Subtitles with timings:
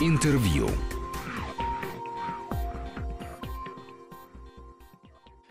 [0.00, 0.68] Интервью.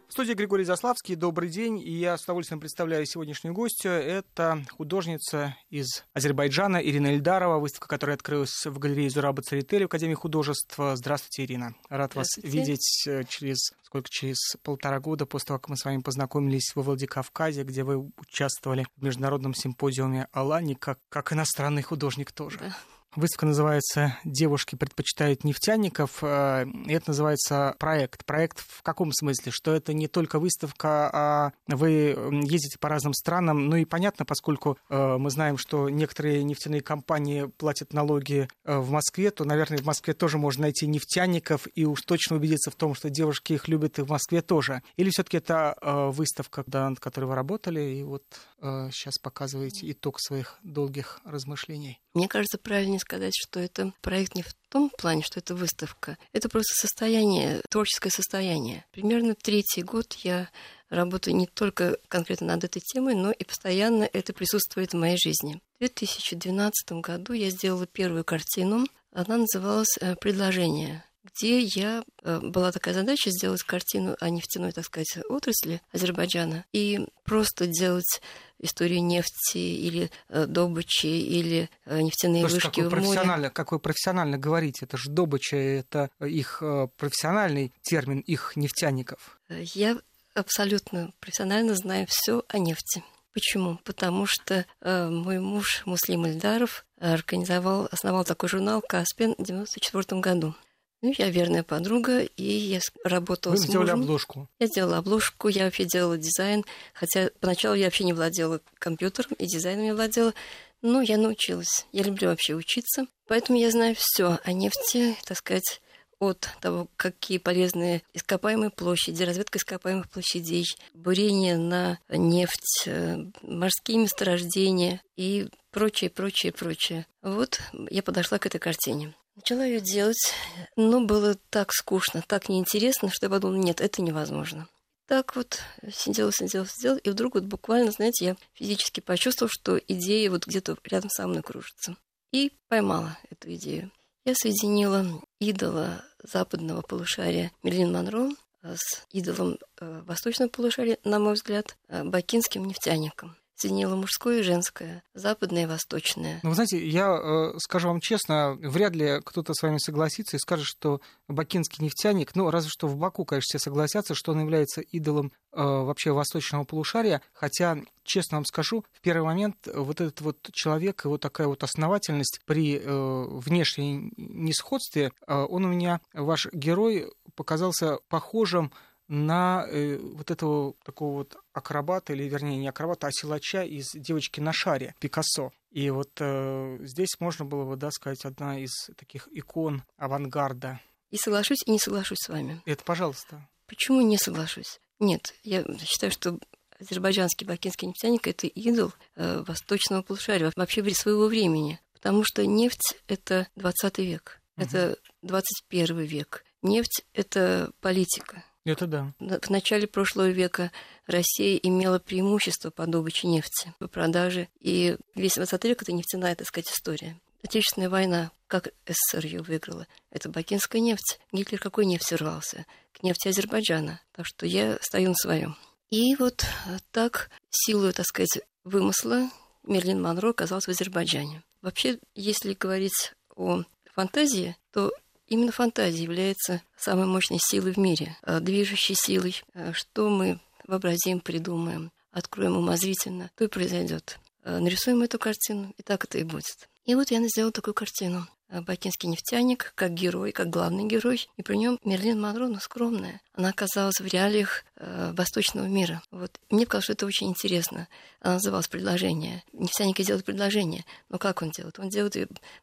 [0.09, 1.15] В студии Григорий Заславский.
[1.15, 1.79] Добрый день.
[1.79, 3.91] И я с удовольствием представляю сегодняшнюю гостью.
[3.93, 10.13] Это художница из Азербайджана Ирина Эльдарова, выставка, которая открылась в галерее Зураба Царители в Академии
[10.13, 10.77] художеств.
[10.77, 11.73] Здравствуйте, Ирина.
[11.87, 16.01] Рад вас видеть э, через сколько через полтора года после того, как мы с вами
[16.01, 22.57] познакомились во Владикавказе, где вы участвовали в международном симпозиуме Алани, как, как иностранный художник тоже.
[22.59, 22.75] Да.
[23.15, 26.23] Выставка называется «Девушки предпочитают нефтяников».
[26.23, 28.25] Э, и это называется проект.
[28.25, 29.51] Проект в каком смысле?
[29.51, 33.69] Что это не только выставка, а вы ездите по разным странам.
[33.69, 38.89] Ну и понятно, поскольку э, мы знаем, что некоторые нефтяные компании платят налоги э, в
[38.89, 42.95] Москве, то, наверное, в Москве тоже можно найти нефтяников и уж точно убедиться в том,
[42.95, 44.81] что девушки их любят и в Москве тоже.
[44.97, 48.23] Или все таки это выставка, над которой вы работали, и вот
[48.61, 52.02] сейчас показываете итог своих долгих размышлений?
[52.13, 56.17] Мне кажется, правильнее сказать, что это проект не в том плане, что это выставка.
[56.31, 58.85] Это просто состояние, творческое состояние.
[58.91, 60.49] Примерно третий год я
[60.89, 65.59] работаю не только конкретно над этой темой, но и постоянно это присутствует в моей жизни.
[65.75, 68.85] В 2012 году я сделала первую картину.
[69.11, 74.85] Она называлась э, «Предложение» где я э, была такая задача сделать картину о нефтяной, так
[74.85, 78.21] сказать, отрасли Азербайджана и просто делать
[78.59, 83.71] историю нефти или э, добычи или э, нефтяные Слушайте, вышки как вы в профессионально, Как
[83.71, 86.61] вы профессионально говорите, это же добыча, это их
[86.97, 89.39] профессиональный термин, их нефтяников.
[89.49, 89.97] Я
[90.33, 93.03] абсолютно профессионально знаю все о нефти.
[93.33, 93.79] Почему?
[93.83, 100.55] Потому что э, мой муж Муслим Ильдаров организовал, основал такой журнал «Каспин» в 1994 году.
[101.03, 104.01] Ну, я верная подруга, и я работала Вы с сделали мужем.
[104.03, 104.49] обложку.
[104.57, 109.45] Я сделала обложку, я вообще делала дизайн, хотя поначалу я вообще не владела компьютером и
[109.45, 110.33] дизайном не владела,
[110.81, 111.85] но я научилась.
[111.91, 115.81] Я люблю вообще учиться, поэтому я знаю все о нефти, так сказать,
[116.19, 125.01] от того, какие полезные ископаемые площади, разведка ископаемых площадей, бурение на нефть, э, морские месторождения
[125.17, 127.05] и прочее, прочее, прочее.
[127.21, 129.13] Вот я подошла к этой картине.
[129.35, 130.31] Начала ее делать,
[130.75, 134.67] но было так скучно, так неинтересно, что я подумала, нет, это невозможно.
[135.07, 135.59] Так вот
[135.91, 140.77] сидела, сидела, сидела, и вдруг вот буквально, знаете, я физически почувствовала, что идея вот где-то
[140.83, 141.97] рядом со мной кружится.
[142.31, 143.91] И поймала эту идею.
[144.23, 145.05] Я соединила
[145.39, 148.29] идола западного полушария Мерлин Монро
[148.61, 155.03] с идолом э, восточного полушария, на мой взгляд, э, бакинским нефтяником соединила мужское и женское,
[155.13, 156.39] западное и восточное.
[156.43, 160.39] Ну, вы знаете, я э, скажу вам честно, вряд ли кто-то с вами согласится и
[160.39, 164.81] скажет, что бакинский нефтяник, ну, разве что в Баку, конечно, все согласятся, что он является
[164.81, 170.37] идолом э, вообще восточного полушария, хотя, честно вам скажу, в первый момент вот этот вот
[170.51, 177.11] человек, его такая вот основательность при э, внешней несходстве, э, он у меня, ваш герой,
[177.35, 178.73] показался похожим
[179.13, 184.39] на э, вот этого такого вот акробата, или вернее не акробата, а силача из «Девочки
[184.39, 185.51] на шаре» Пикассо.
[185.69, 190.79] И вот э, здесь можно было бы, да, сказать, одна из таких икон авангарда.
[191.11, 192.63] И соглашусь, и не соглашусь с вами.
[192.65, 193.47] Это пожалуйста.
[193.67, 194.79] Почему не соглашусь?
[194.99, 196.39] Нет, я считаю, что
[196.79, 201.79] азербайджанский бакинский нефтяник– это идол э, восточного полушария, вообще своего времени.
[201.93, 204.65] Потому что нефть– это 20 век, угу.
[204.65, 206.43] это 21 век.
[206.63, 209.13] Нефть– это политика, это да.
[209.19, 210.71] В начале прошлого века
[211.05, 214.47] Россия имела преимущество по добыче нефти, по продаже.
[214.59, 217.19] И весь 20 век– это нефтяная, так сказать, история.
[217.43, 221.19] Отечественная война, как СССР ее выиграла, это бакинская нефть.
[221.33, 222.65] Гитлер какой нефть рвался?
[222.93, 223.99] К нефти Азербайджана.
[224.13, 225.57] Так что я стою на своем.
[225.89, 226.45] И вот
[226.91, 229.29] так, силу, так сказать, вымысла,
[229.63, 231.43] Мерлин Монро оказался в Азербайджане.
[231.61, 233.63] Вообще, если говорить о
[233.93, 234.91] фантазии, то
[235.33, 239.41] Именно фантазия является самой мощной силой в мире, э, движущей силой.
[239.55, 244.19] Э, что мы вообразим, придумаем, откроем умозрительно, то и произойдет.
[244.43, 246.69] Э, нарисуем эту картину, и так это и будет.
[246.85, 248.27] И вот я сделала такую картину.
[248.61, 251.27] Бакинский нефтяник, как герой, как главный герой.
[251.37, 253.21] И при нем Мерлин Монро, ну, скромная.
[253.33, 256.01] Она оказалась в реалиях э, восточного мира.
[256.11, 256.39] Вот.
[256.49, 257.87] Мне казалось, что это очень интересно.
[258.21, 259.43] Она называлась «Предложение».
[259.53, 260.85] Нефтяник делает предложение.
[261.09, 261.79] Но как он делает?
[261.79, 262.15] Он делает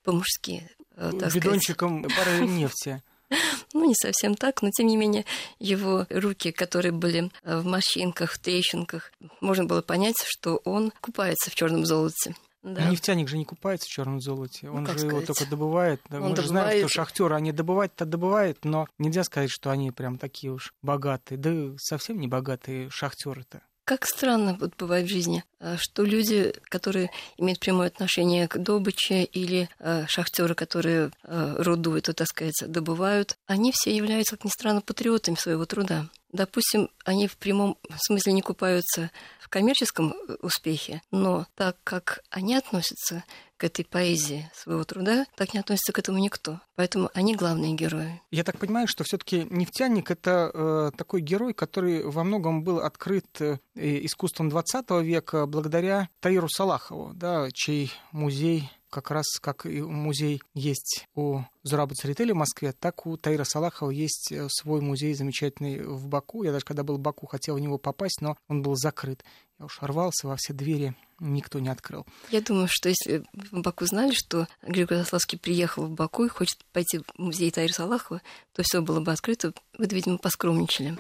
[0.04, 0.70] по-мужски.
[0.96, 3.02] Э, Бидончиком пары нефти.
[3.72, 5.24] Ну, не совсем так, но тем не менее
[5.60, 11.50] его руки, которые были э, в морщинках, в трещинках, можно было понять, что он купается
[11.50, 12.34] в черном золоте.
[12.62, 12.90] Да.
[12.90, 15.10] Нефтяник же не купается в черном золоте, ну, он же сказать?
[15.10, 16.00] его только добывает.
[16.10, 16.42] Он Мы добывает...
[16.42, 20.74] же знаем, что шахтеры, они добывать-то добывают, но нельзя сказать, что они прям такие уж
[20.82, 21.38] богатые.
[21.38, 23.62] Да совсем не богатые шахтеры-то.
[23.84, 29.24] Как странно вот бывает в жизни, э, что люди, которые имеют прямое отношение к добыче,
[29.24, 34.50] или э, шахтеры, которые э, руду эту, так сказать, добывают, они все являются, как ни
[34.50, 36.08] странно, патриотами своего труда.
[36.32, 39.10] Допустим, они в прямом смысле не купаются
[39.40, 43.24] в коммерческом э, успехе, но так как они относятся
[43.56, 46.60] к этой поэзии своего труда, так не относится к этому никто.
[46.76, 48.22] Поэтому они главные герои.
[48.30, 53.26] Я так понимаю, что все-таки нефтяник это э, такой герой, который во многом был открыт
[53.40, 60.42] э, искусством 20 века благодаря Таиру Салахову, да, чей музей как раз как и музей
[60.54, 65.82] есть у Зураба Царители в Москве, так у Таира Салахова есть э, свой музей замечательный
[65.82, 66.42] в Баку.
[66.42, 69.24] Я даже когда был в Баку, хотел в него попасть, но он был закрыт.
[69.58, 72.06] Я уж рвался во все двери, никто не открыл.
[72.30, 76.64] Я думаю, что если в Баку знали, что Григорий Заславский приехал в Баку и хочет
[76.72, 78.22] пойти в музей Таира Салахова,
[78.54, 79.52] то все было бы открыто.
[79.78, 80.98] Вы, видимо, поскромничали.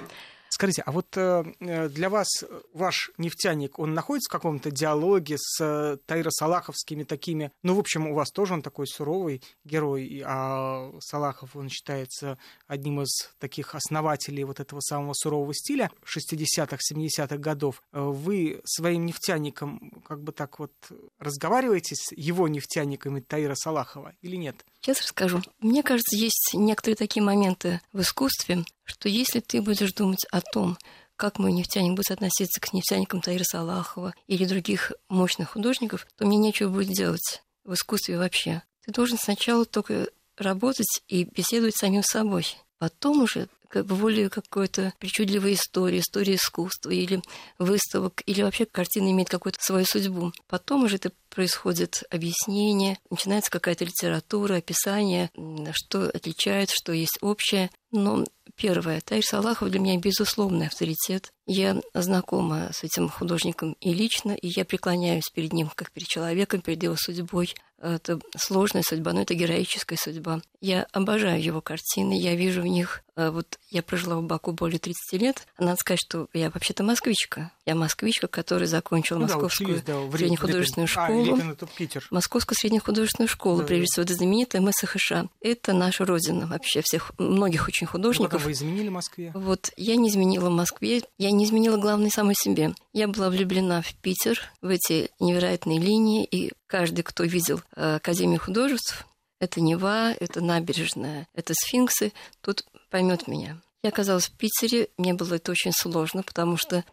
[0.60, 2.28] Скажите, а вот э, э, для вас
[2.74, 7.50] ваш нефтяник, он находится в каком-то диалоге с э, Таиро-Салаховскими такими?
[7.62, 12.36] Ну, в общем, у вас тоже он такой суровый герой, а Салахов, он считается
[12.66, 17.82] одним из таких основателей вот этого самого сурового стиля 60-х, 70-х годов.
[17.92, 20.74] Вы своим нефтяником как бы так вот
[21.18, 24.62] разговариваете с его нефтяниками Таира Салахова или нет?
[24.82, 25.40] Сейчас расскажу.
[25.60, 30.76] Мне кажется, есть некоторые такие моменты в искусстве, что если ты будешь думать о том,
[31.16, 36.38] как мой нефтяник будет относиться к нефтяникам Таира Салахова или других мощных художников, то мне
[36.38, 38.62] нечего будет делать в искусстве вообще.
[38.84, 42.46] Ты должен сначала только работать и беседовать с самим собой.
[42.78, 47.22] Потом уже как бы более какой-то причудливой истории, истории искусства или
[47.58, 50.32] выставок, или вообще картина имеет какую-то свою судьбу.
[50.48, 55.30] Потом уже это происходит объяснение, начинается какая-то литература, описание,
[55.72, 57.70] что отличает, что есть общее.
[57.92, 58.24] Но
[58.60, 61.32] первое, Таир Салахов для меня безусловный авторитет.
[61.46, 66.60] Я знакома с этим художником и лично, и я преклоняюсь перед ним, как перед человеком,
[66.60, 67.54] перед его судьбой.
[67.80, 70.42] Это сложная судьба, но это героическая судьба.
[70.60, 73.02] Я обожаю его картины, я вижу в них...
[73.16, 75.46] Э, вот я прожила в Баку более 30 лет.
[75.58, 77.52] Надо сказать, что я вообще-то москвичка.
[77.64, 81.38] Я москвичка, которая закончила ну, Московскую да, учились, да, среднехудожественную а, школу.
[81.40, 82.06] А, это Питер.
[82.10, 85.12] Московскую среднехудожественную школу, да, прежде всего, это знаменитая МСХШ.
[85.40, 88.40] Это наша родина вообще всех, многих очень художников.
[88.40, 89.32] Ну, вы изменили Москве?
[89.34, 92.74] Вот, я не изменила Москве, я не изменила, главное, самой себе.
[92.92, 98.40] Я была влюблена в Питер, в эти невероятные линии, и каждый, кто видел э, Академию
[98.40, 99.06] художеств,
[99.38, 103.60] это Нева, это набережная, это сфинксы, тут поймет меня.
[103.82, 106.84] Я оказалась в Питере, мне было это очень сложно, потому что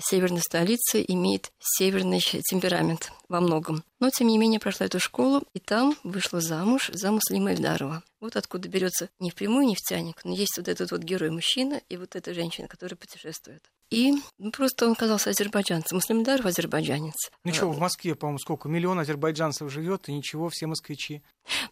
[0.00, 3.84] северная столица имеет северный темперамент во многом.
[4.02, 8.02] Но, тем не менее, прошла эту школу, и там вышла замуж за Муслима Эльдарова.
[8.20, 12.34] Вот откуда берется не впрямую нефтяник, но есть вот этот вот герой-мужчина и вот эта
[12.34, 13.62] женщина, которая путешествует.
[13.90, 15.98] И ну, просто он оказался азербайджанцем.
[15.98, 17.14] Муслим Эльдаров азербайджанец.
[17.44, 18.68] Ничего, в Москве, по-моему, сколько?
[18.68, 21.22] Миллион азербайджанцев живет, и ничего, все москвичи.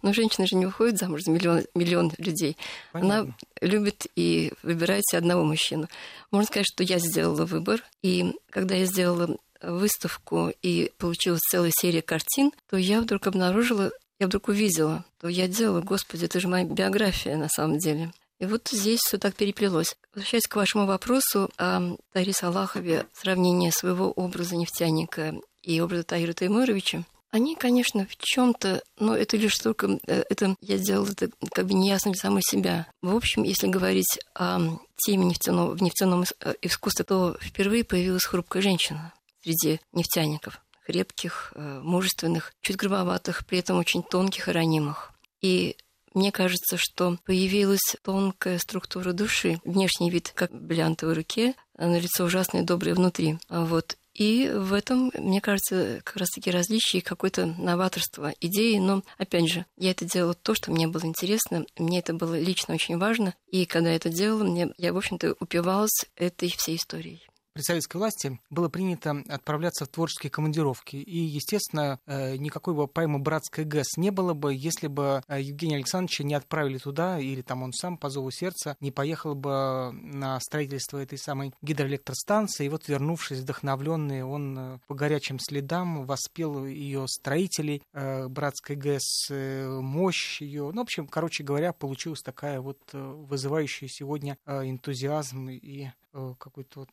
[0.02, 2.56] Но женщина же не выходит замуж за миллион, миллион людей.
[2.92, 3.20] Понятно.
[3.22, 5.88] Она любит и выбирает себе одного мужчину.
[6.30, 7.82] Можно сказать, что я сделала выбор.
[8.02, 14.26] И когда я сделала выставку и получилась целая серия картин, то я вдруг обнаружила, я
[14.26, 18.12] вдруг увидела, то я делала, господи, это же моя биография на самом деле.
[18.38, 19.96] И вот здесь все так переплелось.
[20.14, 27.04] Возвращаясь к вашему вопросу о Тарисе Аллахове, сравнение своего образа нефтяника и образа Таира Таймуровича,
[27.30, 31.74] они, конечно, в чем-то, но это лишь только, э, это я сделала это как бы
[31.74, 32.88] неясно для самой себя.
[33.02, 38.62] В общем, если говорить о теме нефтяного, в нефтяном э, искусстве, то впервые появилась хрупкая
[38.62, 40.60] женщина среди нефтяников.
[40.86, 45.12] Крепких, э, мужественных, чуть грубоватых, при этом очень тонких и ранимых.
[45.40, 45.76] И
[46.14, 51.98] мне кажется, что появилась тонкая структура души, внешний вид, как в бриллиантовой руке, а на
[51.98, 53.38] лицо ужасное и доброе внутри.
[53.48, 53.96] Вот.
[54.12, 58.78] И в этом, мне кажется, как раз-таки различие какое-то новаторство идеи.
[58.78, 62.74] Но, опять же, я это делала то, что мне было интересно, мне это было лично
[62.74, 63.34] очень важно.
[63.50, 67.96] И когда я это делала, мне, я, в общем-то, упивалась этой всей историей при советской
[67.96, 70.96] власти было принято отправляться в творческие командировки.
[70.96, 75.76] И, естественно, э, никакой бы поэмы «Братская ГЭС» не было бы, если бы э, Евгения
[75.76, 80.38] Александровича не отправили туда, или там он сам по зову сердца не поехал бы на
[80.40, 82.66] строительство этой самой гидроэлектростанции.
[82.66, 90.40] И вот, вернувшись вдохновленный, он э, по горячим следам воспел ее строителей «Братской ГЭС», мощь
[90.40, 90.70] ее.
[90.72, 96.88] Ну, в общем, короче говоря, получилась такая вот вызывающая сегодня энтузиазм и какой-то вот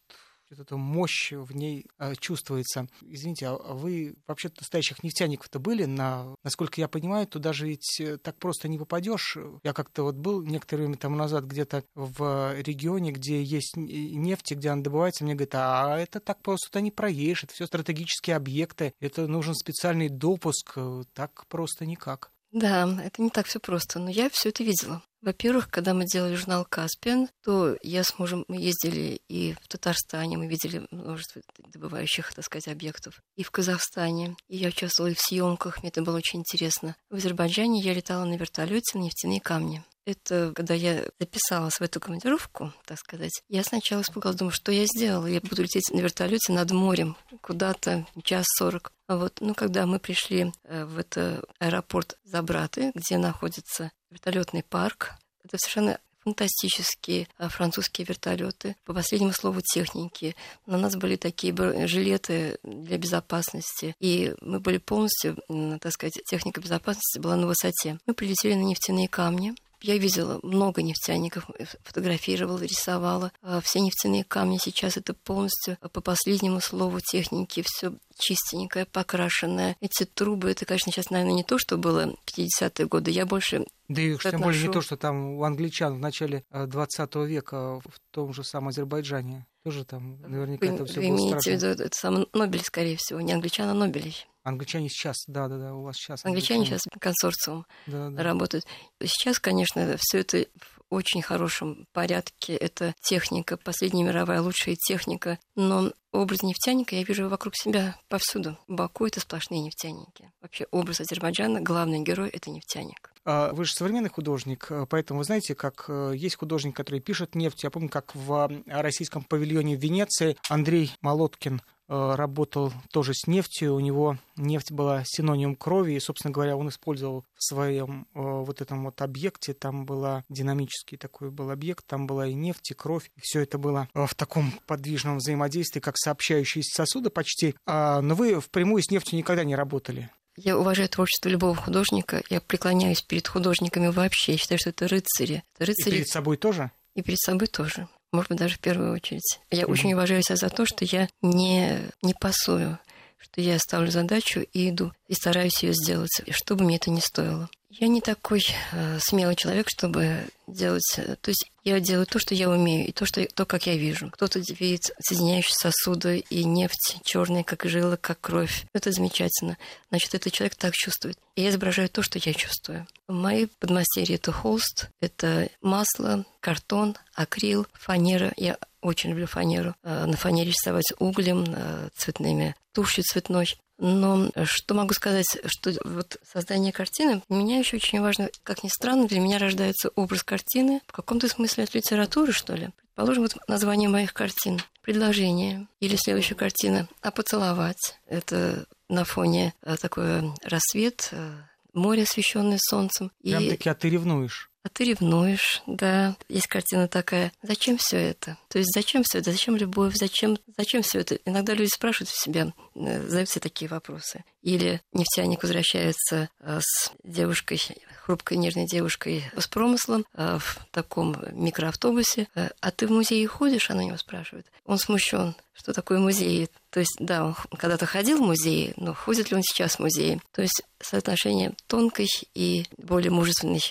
[0.52, 2.88] эта мощь в ней э, чувствуется.
[3.02, 5.86] Извините, а вы вообще настоящих нефтяников-то были?
[5.86, 9.38] На, насколько я понимаю, туда же ведь э, так просто не попадешь.
[9.64, 14.70] Я как-то вот был некоторое время тому назад где-то в регионе, где есть нефть, где
[14.70, 18.94] она добывается, мне говорят, а это так просто туда не проедешь, это все стратегические объекты,
[19.00, 22.32] это нужен специальный допуск, э, так просто никак.
[22.52, 25.04] Да, это не так все просто, но я все это видела.
[25.22, 30.38] Во-первых, когда мы делали журнал «Каспиан», то я с мужем, мы ездили и в Татарстане,
[30.38, 31.42] мы видели множество
[31.74, 34.38] добывающих, так сказать, объектов, и в Казахстане.
[34.48, 36.96] И я участвовала и в съемках, мне это было очень интересно.
[37.10, 39.84] В Азербайджане я летала на вертолете на нефтяные камни.
[40.08, 44.86] Это когда я записалась в эту командировку, так сказать, я сначала испугалась, думаю, что я
[44.86, 45.26] сделала?
[45.26, 48.94] Я буду лететь на вертолете над морем куда-то час сорок.
[49.08, 55.16] А вот, ну, когда мы пришли э, в этот аэропорт Забраты, где находится вертолетный парк,
[55.44, 58.78] это совершенно фантастические э, французские вертолеты.
[58.86, 60.38] По последнему слову техники.
[60.66, 61.54] На нас были такие
[61.86, 63.94] жилеты для безопасности.
[64.00, 65.38] И мы были полностью,
[65.82, 68.00] так сказать, техника безопасности была на высоте.
[68.06, 69.54] Мы прилетели на нефтяные камни.
[69.82, 73.32] Я видела много нефтяников, э, фотографировала, рисовала.
[73.42, 79.78] А все нефтяные камни сейчас это полностью э, по последнему слову техники, все чистенькое, покрашенное.
[79.80, 83.12] Эти трубы, это, конечно, сейчас, наверное, не то, что было в 50-е годы.
[83.12, 87.16] Я больше да и тем более не то, что там у англичан в начале 20
[87.16, 89.46] э, века в том же самом Азербайджане.
[89.64, 91.52] Тоже там наверняка вы, это все вы было имеете страшно.
[91.52, 94.16] в виду, это сам Нобель, скорее всего, не англичан, а Нобель.
[94.48, 96.24] Англичане сейчас, да, да, да, у вас сейчас.
[96.24, 96.80] Англичане, англичане.
[96.80, 98.24] сейчас консорциум да, да.
[98.24, 98.66] работают.
[99.04, 102.56] Сейчас, конечно, все это в очень хорошем порядке.
[102.56, 105.38] Это техника, последняя мировая лучшая техника.
[105.58, 108.58] Но образ нефтяника я вижу вокруг себя повсюду.
[108.70, 110.32] Баку это сплошные нефтяники.
[110.42, 113.12] Вообще образ Азербайджана, главный герой это нефтяник.
[113.26, 117.64] А вы же современный художник, поэтому вы знаете, как э, есть художник, который пишет нефть.
[117.64, 123.76] Я помню, как в российском павильоне в Венеции Андрей Молоткин Э, работал тоже с нефтью,
[123.76, 128.62] у него нефть была синоним крови, и, собственно говоря, он использовал в своем э, вот
[128.62, 133.10] этом вот объекте, там была динамический такой был объект, там была и нефть, и кровь,
[133.16, 137.56] и все это было э, в таком подвижном взаимодействии, как сообщающиеся сосуды почти.
[137.66, 140.10] А, но вы впрямую с нефтью никогда не работали.
[140.36, 145.44] Я уважаю творчество любого художника, я преклоняюсь перед художниками вообще, я считаю, что это рыцари.
[145.56, 145.90] Это рыцари...
[145.90, 146.72] И перед собой тоже?
[146.94, 149.40] И перед собой тоже может быть, даже в первую очередь.
[149.52, 149.72] Я mm-hmm.
[149.72, 152.80] очень уважаю себя за то, что я не, не пасую,
[153.18, 157.00] что я ставлю задачу и иду, и стараюсь ее сделать, что бы мне это ни
[157.00, 157.50] стоило.
[157.70, 160.90] Я не такой э, смелый человек, чтобы делать...
[160.98, 163.76] Э, то есть я делаю то, что я умею, и то, что, то как я
[163.76, 164.10] вижу.
[164.10, 168.66] Кто-то видит соединяющие сосуды и нефть черная, как жила, как кровь.
[168.74, 169.58] Это замечательно.
[169.90, 171.18] Значит, этот человек так чувствует.
[171.36, 172.88] И я изображаю то, что я чувствую.
[173.10, 178.32] Мои подмастерья— это холст, это масло, картон, акрил, фанера.
[178.38, 179.76] Я очень люблю фанеру.
[179.84, 183.58] Э, на фанере рисовать углем, э, цветными, тушью цветной.
[183.78, 189.08] Но что могу сказать, что вот создание картины, меня еще очень важно, как ни странно,
[189.08, 192.70] для меня рождается образ картины в каком-то смысле от литературы, что ли.
[192.96, 194.60] Предположим, вот название моих картин.
[194.82, 195.68] Предложение.
[195.80, 196.88] Или следующая картина.
[197.02, 198.00] А поцеловать.
[198.08, 201.34] Это на фоне э, такой рассвет, э,
[201.74, 203.12] море, освещенное солнцем.
[203.22, 204.50] Прям-таки, а ты ревнуешь?
[204.68, 206.18] А ты ревнуешь, да.
[206.28, 207.32] Есть картина такая.
[207.42, 208.38] Зачем все это?
[208.50, 209.32] То есть зачем все это?
[209.32, 209.96] Зачем любовь?
[209.96, 211.16] Зачем, зачем все это?
[211.24, 214.26] Иногда люди спрашивают у себя, э, задают себе такие вопросы.
[214.42, 217.62] Или нефтяник возвращается э, с девушкой,
[218.02, 222.28] хрупкой нежной девушкой с промыслом э, в таком микроавтобусе.
[222.36, 223.70] А ты в музей ходишь?
[223.70, 224.48] Она него спрашивает.
[224.66, 225.34] Он смущен.
[225.58, 226.50] Что такое музей?
[226.70, 230.22] То есть, да, он когда-то ходил в музей, но ходит ли он сейчас в музей?
[230.32, 233.62] То есть соотношение тонкой и более мужественной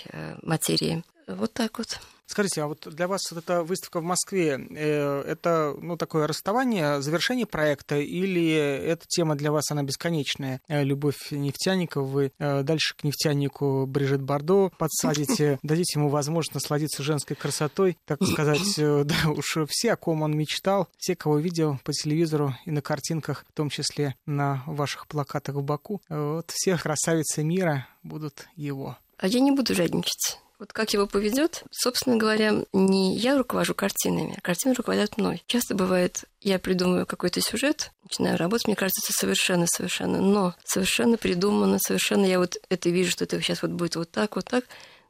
[0.43, 1.03] материи.
[1.27, 1.99] Вот так вот.
[2.27, 7.01] Скажите, а вот для вас вот эта выставка в Москве, э, это ну, такое расставание,
[7.01, 10.61] завершение проекта, или эта тема для вас, она бесконечная?
[10.67, 17.01] Э, любовь нефтяников, вы э, дальше к нефтянику Брижит Бардо подсадите, дадите ему возможность насладиться
[17.01, 21.93] женской красотой, так сказать, да уж все, о ком он мечтал, все, кого видел по
[21.93, 27.41] телевизору и на картинках, в том числе на ваших плакатах в Баку, вот все красавицы
[27.43, 28.97] мира будут его.
[29.17, 30.39] А я не буду жадничать.
[30.59, 35.43] Вот как его поведет, собственно говоря, не я руковожу картинами, а картины руководят мной.
[35.45, 41.77] Часто бывает, я придумываю какой-то сюжет, начинаю работать, мне кажется, это совершенно-совершенно, но совершенно придумано,
[41.79, 44.63] совершенно я вот это вижу, что это сейчас вот будет вот так, вот так,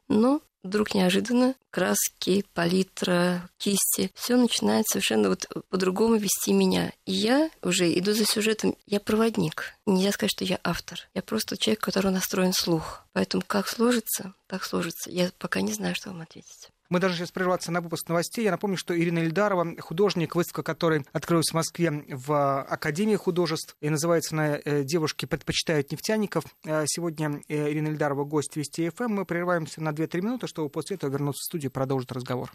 [0.08, 6.92] но вдруг неожиданно краски, палитра, кисти, все начинает совершенно вот по-другому вести меня.
[7.06, 9.74] И я уже иду за сюжетом, я проводник.
[9.86, 11.08] Нельзя сказать, что я автор.
[11.14, 13.04] Я просто человек, который настроен слух.
[13.12, 15.10] Поэтому как сложится, так сложится.
[15.10, 16.70] Я пока не знаю, что вам ответить.
[16.90, 18.44] Мы должны сейчас прерваться на выпуск новостей.
[18.44, 23.76] Я напомню, что Ирина Ильдарова, художник, выставка которой открылась в Москве в Академии художеств.
[23.82, 26.44] И называется она э, «Девушки предпочитают нефтяников».
[26.64, 29.12] Э, сегодня э, Ирина Ильдарова гость Вести ФМ.
[29.12, 32.50] Мы прерываемся на 2-3 минуты, чтобы после этого вернуться в студию и продолжить разговор.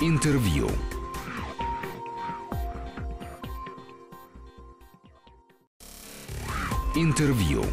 [0.00, 0.70] Интервью.
[6.96, 7.64] Интервью.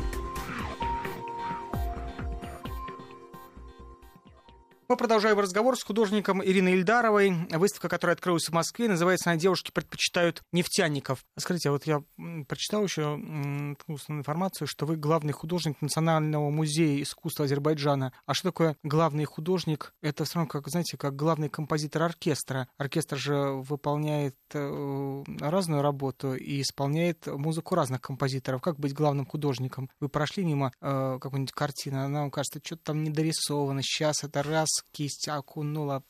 [4.92, 7.48] Мы продолжаем разговор с художником Ириной Ильдаровой.
[7.52, 11.24] Выставка, которая открылась в Москве, называется она «Девушки предпочитают нефтяников».
[11.38, 12.04] Скажите, а вот я
[12.50, 13.18] прочитал еще
[14.10, 18.12] информацию, что вы главный художник Национального музея искусства Азербайджана.
[18.26, 19.94] А что такое главный художник?
[20.02, 22.68] Это все равно, как, знаете, как главный композитор оркестра.
[22.78, 28.62] Оркестр же выполняет э, разную работу и исполняет музыку разных композиторов.
[28.62, 29.90] Как быть главным художником?
[30.02, 33.82] Вы прошли мимо э, какой-нибудь картины, она вам кажется, что-то там недорисовано.
[33.84, 36.04] Сейчас это раз, кисть окунула.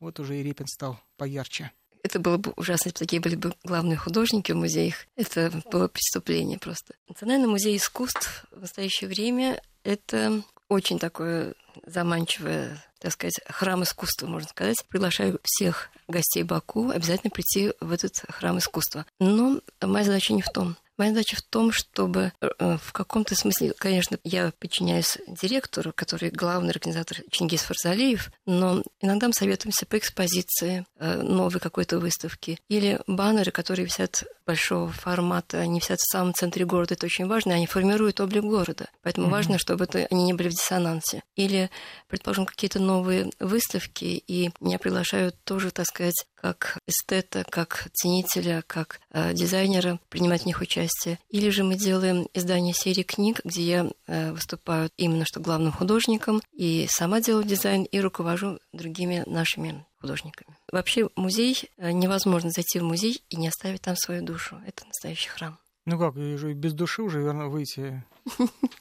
[0.00, 1.72] Вот уже и Репин стал поярче.
[2.02, 5.06] Это было бы ужасно, если бы такие были бы главные художники в музеях.
[5.14, 6.94] Это было преступление просто.
[7.08, 11.54] Национальный музей искусств в настоящее время— это очень такое
[11.86, 14.84] заманчивое, так сказать, храм искусства, можно сказать.
[14.88, 19.06] Приглашаю всех гостей Баку обязательно прийти в этот храм искусства.
[19.20, 20.76] Но моя задача не в том.
[20.98, 26.70] Моя задача в том, чтобы э, в каком-то смысле, конечно, я подчиняюсь директору, который главный
[26.70, 33.50] организатор Чингис Фарзалиев, но иногда мы советуемся по экспозиции э, новой какой-то выставки или баннеры,
[33.50, 38.20] которые висят большого формата, они висят в самом центре города, это очень важно, они формируют
[38.20, 38.88] облик города.
[39.02, 39.30] Поэтому mm-hmm.
[39.30, 41.22] важно, чтобы это, они не были в диссонансе.
[41.34, 41.70] Или,
[42.08, 49.00] предположим, какие-то новые выставки, и меня приглашают тоже, так сказать, как эстета, как ценителя, как
[49.10, 51.18] э, дизайнера принимать в них участие.
[51.30, 56.42] Или же мы делаем издание серии книг, где я э, выступаю именно что главным художником,
[56.52, 60.56] и сама делаю дизайн, и руковожу другими нашими художниками.
[60.70, 64.60] Вообще музей, э, невозможно зайти в музей и не оставить там свою душу.
[64.66, 65.58] Это настоящий храм.
[65.84, 68.04] Ну как, без души уже верно выйти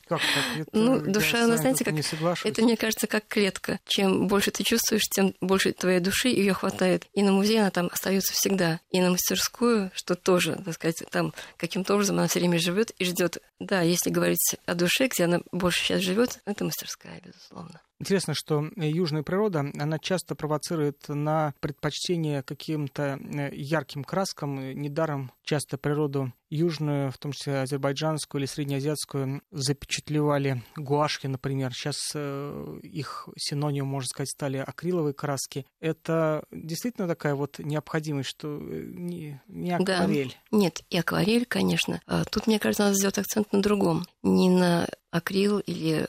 [0.08, 0.60] как так?
[0.60, 1.94] Это, ну, душа, она, знаете, как...
[1.94, 2.04] Не
[2.48, 3.80] это, мне кажется, как клетка.
[3.86, 7.08] Чем больше ты чувствуешь, тем больше твоей души ее хватает.
[7.14, 8.80] И на музей она там остается всегда.
[8.92, 13.06] И на мастерскую, что тоже, так сказать, там каким-то образом она все время живет и
[13.06, 13.38] ждет.
[13.60, 17.82] Да, если говорить о душе, где она больше сейчас живет, это мастерская, безусловно.
[18.02, 24.74] Интересно, что южная природа, она часто провоцирует на предпочтение каким-то э, ярким краскам.
[24.74, 31.74] Недаром часто природу южную, в том числе азербайджанскую или среднеазиатскую, запечатлевали гуашки, например.
[31.76, 35.68] Сейчас э, их синоним, можно сказать, стали акриловые краски.
[35.80, 40.36] Это действительно такая вот необходимость, что э, не, не акварель.
[40.52, 40.58] Да.
[40.58, 42.02] Нет, и акварель, конечно.
[42.08, 44.08] А тут, мне кажется, надо сделать акцент на другом.
[44.24, 46.08] Не на акрил или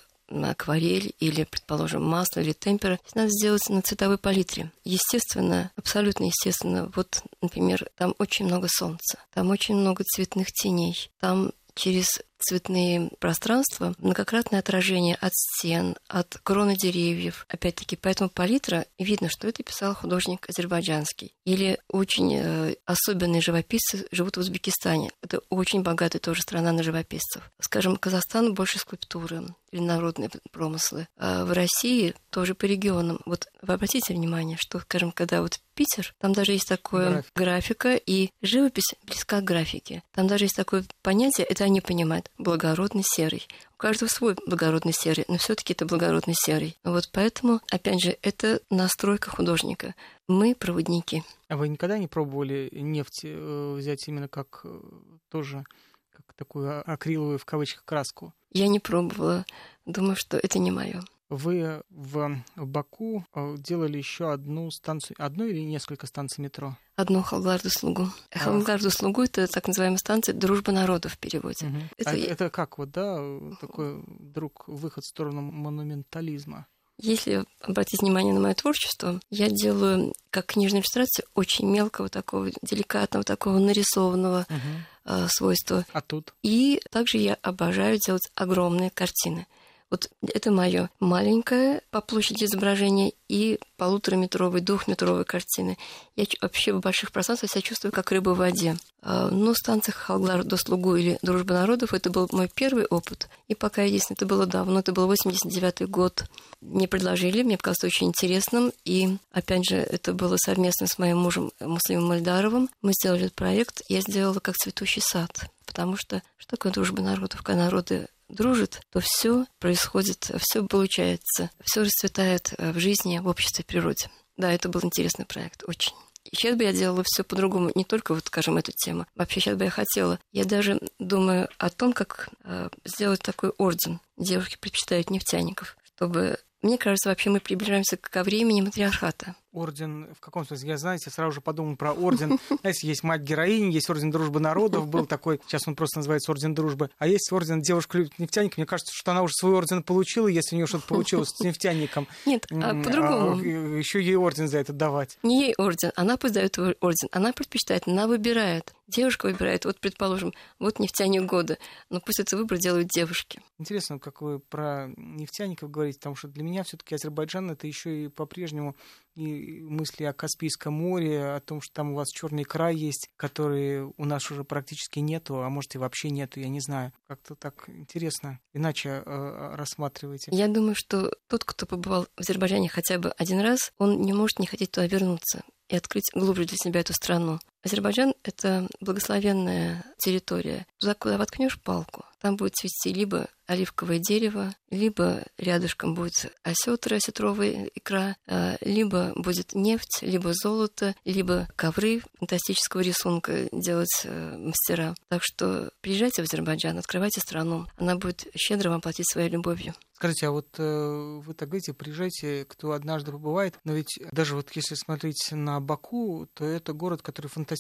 [0.51, 4.71] акварель или, предположим, масло или темпера, надо сделать на цветовой палитре.
[4.85, 11.53] Естественно, абсолютно естественно, вот, например, там очень много солнца, там очень много цветных теней, там
[11.75, 17.47] через цветные пространства, многократное отражение от стен, от кроны деревьев.
[17.49, 21.35] Опять-таки, поэтому палитра, видно, что это писал художник азербайджанский.
[21.45, 25.11] Или очень э, особенные живописцы живут в Узбекистане.
[25.23, 27.51] Это очень богатая тоже страна на живописцев.
[27.61, 31.09] Скажем, Казахстан больше скульптуры или народные промыслы.
[31.17, 33.21] А в России тоже по регионам.
[33.25, 37.33] Вот вы обратите внимание, что, скажем, когда вот Питер, там даже есть такое График.
[37.35, 40.03] графика, и живопись близка к графике.
[40.13, 43.47] Там даже есть такое понятие, это они понимают благородный серый.
[43.75, 46.77] У каждого свой благородный серый, но все-таки это благородный серый.
[46.85, 49.95] Вот поэтому, опять же, это настройка художника.
[50.29, 51.23] Мы проводники.
[51.49, 54.81] А вы никогда не пробовали нефть э, взять именно как э,
[55.29, 55.65] тоже
[56.11, 58.33] как такую акриловую в кавычках краску?
[58.53, 59.45] Я не пробовала.
[59.87, 61.03] Думаю, что это не мое.
[61.33, 66.77] Вы в Баку э, делали еще одну станцию, одну или несколько станций метро?
[66.95, 68.09] Одну Халгарду слугу.
[68.31, 68.39] А.
[68.39, 71.69] Халгарду слугу это так называемая станция Дружба народов в переводе.
[71.69, 71.77] Угу.
[71.97, 72.11] Это...
[72.11, 73.17] А это как вот, да,
[73.63, 76.67] такой вдруг выход в сторону монументализма?
[76.99, 83.25] Если обратить внимание на мое творчество, я делаю как книжная иллюстрация очень мелкого такого, деликатного,
[83.25, 84.59] такого нарисованного угу.
[85.07, 85.87] э, свойства.
[85.95, 86.35] А тут?
[86.43, 89.47] И также я обожаю делать огромные картины.
[89.93, 95.77] Вот это мое маленькое по площади изображение и полутораметровой, двухметровой картины.
[96.17, 98.79] Я вообще в больших пространствах себя чувствую как рыба в воде.
[99.03, 103.29] А, но станция Халглар до Слугу или Дружба народов это был мой первый опыт.
[103.49, 106.25] И пока единственное, это было давно, это был 89 год.
[106.63, 108.73] Мне предложили, мне показалось очень интересным.
[108.87, 112.71] И, опять же, это было совместно с моим мужем Муслимом Мальдаровым.
[112.81, 113.83] Мы сделали этот проект.
[113.91, 115.51] Я сделала как цветущий сад.
[115.67, 121.83] Потому что что такое дружба народов, когда народы дружит, то все происходит, все получается, все
[121.83, 124.11] расцветает в жизни, в обществе, в природе.
[124.37, 125.93] Да, это был интересный проект, очень.
[126.25, 129.07] И сейчас бы я делала все по-другому, не только вот, скажем, эту тему.
[129.15, 130.19] Вообще сейчас бы я хотела.
[130.31, 134.01] Я даже думаю о том, как э, сделать такой орден.
[134.17, 139.35] Девушки предпочитают нефтяников, чтобы мне кажется, вообще мы приближаемся ко времени матриархата.
[139.53, 140.71] Орден, в каком смысле?
[140.71, 142.39] Я, знаете, сразу же подумал про орден.
[142.61, 146.55] Знаете, есть мать героини, есть орден дружбы народов, был такой, сейчас он просто называется орден
[146.55, 146.91] дружбы.
[146.99, 148.55] А есть орден девушка любит нефтяника.
[148.57, 152.09] Мне кажется, что она уже свой орден получила, если у нее что-то получилось с нефтяником.
[152.27, 153.39] Нет, а по-другому.
[153.39, 155.19] А, еще ей орден за это давать.
[155.23, 157.09] Не ей орден, она пусть дает орден.
[157.13, 158.73] Она предпочитает, она выбирает.
[158.89, 161.57] Девушка выбирает, вот, предположим, вот нефтяник года,
[161.89, 163.41] но пусть это выбор делают девушки.
[163.59, 168.09] Интересно, как вы про нефтяников говорите, потому что для меня все-таки Азербайджан это еще и
[168.09, 168.77] по-прежнему
[169.15, 173.83] и мысли о Каспийском море, о том, что там у вас черный край есть, который
[173.83, 176.93] у нас уже практически нету, а может и вообще нету, я не знаю.
[177.07, 178.41] Как-то так интересно.
[178.53, 180.31] Иначе э, э рассматриваете.
[180.33, 184.39] Я думаю, что тот, кто побывал в Азербайджане хотя бы один раз, он не может
[184.39, 187.39] не хотеть туда вернуться и открыть глубже для себя эту страну.
[187.63, 190.67] Азербайджан— это благословенная территория.
[190.79, 197.69] Туда, куда воткнешь палку, там будет цвести либо оливковое дерево, либо рядышком будет осетра, осетровая
[197.75, 204.95] икра, а, либо будет нефть, либо золото, либо ковры фантастического рисунка делать э, мастера.
[205.09, 207.67] Так что приезжайте в Азербайджан, открывайте страну.
[207.77, 209.75] Она будет щедро вам платить своей любовью.
[209.95, 214.51] Скажите, а вот э, вы так говорите, приезжайте, кто однажды побывает, но ведь даже вот
[214.53, 217.52] если смотреть на Баку, то это город, который фантастически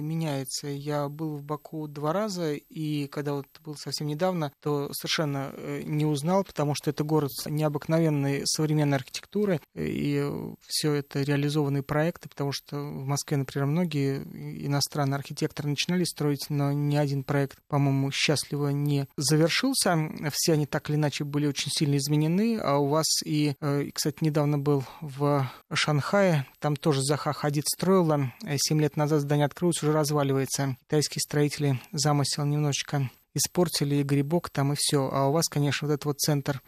[0.00, 0.68] меняется.
[0.68, 5.82] Я был в Баку два раза, и когда вот был совсем недавно, то совершенно э,
[5.84, 10.24] не узнал, потому что это город с необыкновенной современной архитектурой, и
[10.66, 14.22] все это реализованные проекты, потому что в Москве, например, многие
[14.66, 19.96] иностранные архитекторы начинали строить, но ни один проект, по-моему, счастливо не завершился.
[20.32, 24.18] Все они так или иначе были очень сильно изменены, а у вас и, э, кстати,
[24.22, 29.82] недавно был в Шанхае, там тоже Заха Хадид строила, э, семь лет назад здание открылось,
[29.82, 30.76] уже разваливается.
[30.80, 35.08] Китайские строители замысел немножечко испортили и грибок там, и все.
[35.12, 36.62] А у вас, конечно, вот этот вот центр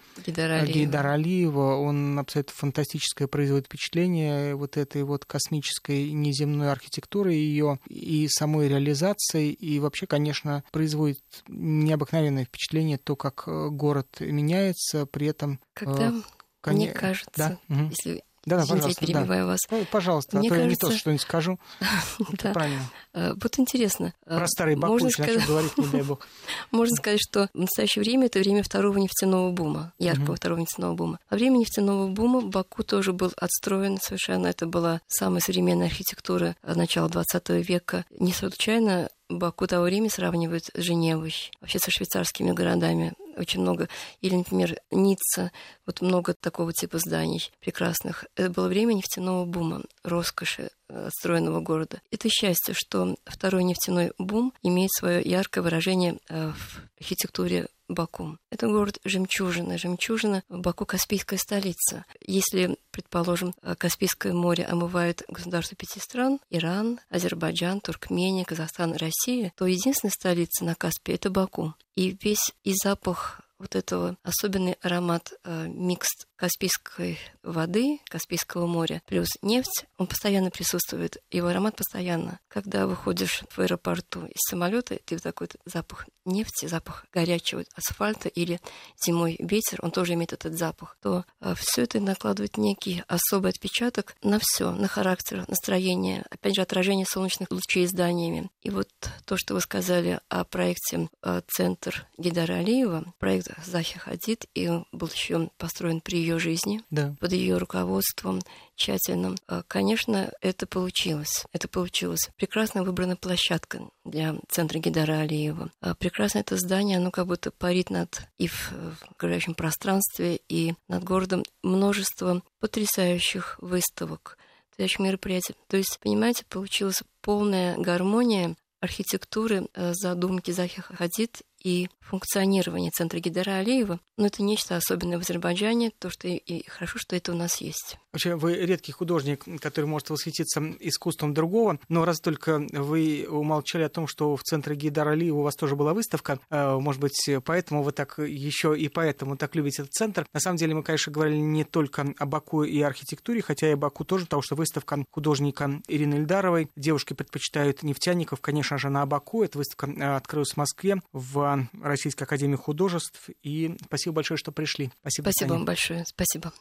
[0.73, 8.29] Гейдара Алиева, он абсолютно фантастическое производит впечатление вот этой вот космической неземной архитектуры ее и
[8.29, 15.61] самой реализации, и вообще, конечно, производит необыкновенное впечатление то, как э, город меняется, при этом...
[15.73, 16.21] Когда, э,
[16.61, 16.87] коне...
[16.87, 17.87] мне кажется, да?
[17.91, 19.47] если да, да, Извините, пожалуйста, перебиваю да.
[19.47, 19.61] вас.
[19.71, 20.65] Ну, пожалуйста, Мне а то кажется...
[20.65, 21.59] я не то что-нибудь скажу.
[22.43, 22.53] да.
[22.53, 22.91] правильно.
[23.13, 24.15] Э, вот интересно.
[24.25, 25.47] Э, Про старый Баку Можно сказать...
[25.47, 26.27] говорить, не дай бог.
[26.71, 31.19] Можно сказать, что в настоящее время это время второго нефтяного бума, яркого второго нефтяного бума.
[31.29, 34.47] Во время нефтяного бума Баку тоже был отстроен совершенно.
[34.47, 38.05] Это была самая современная архитектура начала 20 века.
[38.19, 43.89] Не случайно Баку того времени сравнивают с Женевой, вообще со швейцарскими городами очень много.
[44.21, 45.51] Или, например, Ницца,
[45.87, 48.27] вот много такого типа зданий прекрасных.
[48.37, 52.01] Это было время нефтяного бума, роскоши э, отстроенного города.
[52.11, 58.39] Это счастье, что второй нефтяной бум имеет свое яркое выражение э, в архитектуре Баку.
[58.51, 60.43] Это город жемчужина.
[60.49, 62.05] Баку Каспийская столица.
[62.21, 70.13] Если, предположим, Каспийское море омывает государства пяти стран, Иран, Азербайджан, Туркмения, Казахстан, Россия, то единственная
[70.13, 71.75] столица на Каспии— это Баку.
[71.95, 76.09] И весь и запах вот этого особенный аромат э, микс
[76.41, 82.41] Каспийской воды, Каспийского моря, плюс нефть, он постоянно присутствует, его аромат постоянно.
[82.49, 88.59] Когда выходишь в аэропорту из самолета, ты вот такой запах нефти, запах горячего асфальта или
[89.05, 94.17] зимой ветер, он тоже имеет этот запах, то э, все это накладывает некий особый отпечаток
[94.23, 98.51] на все, на характер, настроение, опять же, отражение солнечных лучей зданиями.
[98.63, 98.89] И вот
[99.27, 105.09] то, что вы сказали о проекте э, «Центр Гидара Алиева», проект Захи Хадид, и был
[105.09, 107.15] еще построен при жизни, да.
[107.21, 108.41] под ее руководством
[108.75, 109.37] тщательным.
[109.47, 111.45] А, конечно, это получилось.
[111.53, 112.31] Это получилось.
[112.37, 115.71] Прекрасно выбрана площадка для центра Гидара Алиева.
[115.81, 120.75] А, прекрасно это здание, оно как будто парит над и в, в окружающем пространстве, и
[120.89, 124.39] над городом множество потрясающих выставок,
[124.71, 125.55] потрясающих мероприятий.
[125.69, 133.59] То есть, понимаете, получилась полная гармония архитектуры э, задумки Захи Хадид и функционирование центра Гидара
[133.59, 137.61] Алиева, но это нечто особенное в Азербайджане, то, что и, хорошо, что это у нас
[137.61, 137.99] есть.
[138.13, 143.89] Вообще, вы редкий художник, который может восхититься искусством другого, но раз только вы умолчали о
[143.89, 147.85] том, что в центре Гидара Алиева у вас тоже была выставка, э, может быть, поэтому
[147.85, 150.27] вы так еще и поэтому так любите этот центр.
[150.33, 153.77] На самом деле, мы, конечно, говорили не только о Баку и архитектуре, хотя и о
[153.77, 156.69] Баку тоже, потому что выставка художника Ирины Ильдаровой.
[156.75, 159.45] Девушки предпочитают нефтяников, конечно же, на Баку.
[159.45, 161.50] Эта выставка э, открылась в Москве в
[161.83, 163.29] Российской Академии Художеств.
[163.43, 164.91] И спасибо большое, что пришли.
[165.01, 165.59] Спасибо, Спасибо Таня.
[165.59, 166.05] вам большое.
[166.07, 166.53] Спасибо.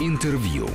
[0.00, 0.68] Интервью.